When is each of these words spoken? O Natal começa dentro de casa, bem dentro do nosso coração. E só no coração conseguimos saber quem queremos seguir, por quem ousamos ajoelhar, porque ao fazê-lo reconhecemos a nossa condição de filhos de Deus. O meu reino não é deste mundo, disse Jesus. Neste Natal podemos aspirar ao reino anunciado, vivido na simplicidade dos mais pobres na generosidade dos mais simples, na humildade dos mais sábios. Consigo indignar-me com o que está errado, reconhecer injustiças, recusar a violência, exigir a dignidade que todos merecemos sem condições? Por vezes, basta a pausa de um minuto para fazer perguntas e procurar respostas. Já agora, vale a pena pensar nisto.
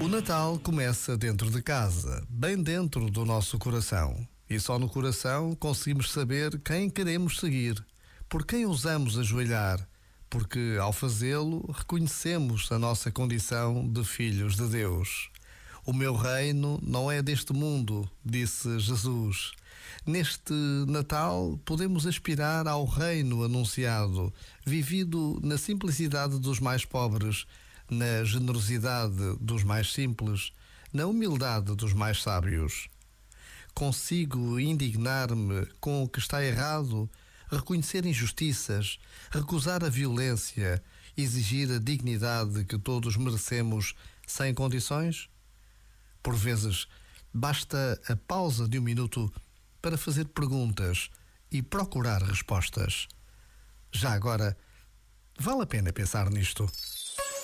O 0.00 0.06
Natal 0.06 0.60
começa 0.60 1.16
dentro 1.16 1.50
de 1.50 1.60
casa, 1.60 2.24
bem 2.28 2.62
dentro 2.62 3.10
do 3.10 3.24
nosso 3.24 3.58
coração. 3.58 4.26
E 4.48 4.58
só 4.60 4.78
no 4.78 4.88
coração 4.88 5.56
conseguimos 5.56 6.12
saber 6.12 6.56
quem 6.60 6.88
queremos 6.88 7.40
seguir, 7.40 7.84
por 8.28 8.46
quem 8.46 8.64
ousamos 8.64 9.18
ajoelhar, 9.18 9.84
porque 10.30 10.78
ao 10.80 10.92
fazê-lo 10.92 11.68
reconhecemos 11.72 12.70
a 12.70 12.78
nossa 12.78 13.10
condição 13.10 13.88
de 13.88 14.04
filhos 14.04 14.54
de 14.54 14.68
Deus. 14.68 15.30
O 15.84 15.92
meu 15.92 16.14
reino 16.14 16.78
não 16.80 17.10
é 17.10 17.20
deste 17.20 17.52
mundo, 17.52 18.08
disse 18.24 18.78
Jesus. 18.78 19.50
Neste 20.06 20.54
Natal 20.86 21.58
podemos 21.64 22.06
aspirar 22.06 22.68
ao 22.68 22.84
reino 22.84 23.42
anunciado, 23.42 24.32
vivido 24.64 25.40
na 25.42 25.58
simplicidade 25.58 26.38
dos 26.38 26.60
mais 26.60 26.84
pobres 26.84 27.46
na 27.90 28.24
generosidade 28.24 29.36
dos 29.40 29.64
mais 29.64 29.92
simples, 29.92 30.52
na 30.92 31.06
humildade 31.06 31.74
dos 31.74 31.92
mais 31.92 32.22
sábios. 32.22 32.88
Consigo 33.74 34.58
indignar-me 34.58 35.66
com 35.80 36.02
o 36.02 36.08
que 36.08 36.18
está 36.18 36.44
errado, 36.44 37.08
reconhecer 37.50 38.04
injustiças, 38.04 38.98
recusar 39.30 39.84
a 39.84 39.88
violência, 39.88 40.82
exigir 41.16 41.70
a 41.70 41.78
dignidade 41.78 42.64
que 42.64 42.78
todos 42.78 43.16
merecemos 43.16 43.94
sem 44.26 44.52
condições? 44.52 45.28
Por 46.22 46.34
vezes, 46.34 46.86
basta 47.32 48.00
a 48.08 48.16
pausa 48.16 48.68
de 48.68 48.78
um 48.78 48.82
minuto 48.82 49.32
para 49.80 49.96
fazer 49.96 50.26
perguntas 50.26 51.10
e 51.50 51.62
procurar 51.62 52.22
respostas. 52.22 53.08
Já 53.92 54.12
agora, 54.12 54.56
vale 55.38 55.62
a 55.62 55.66
pena 55.66 55.92
pensar 55.92 56.30
nisto. 56.30 56.70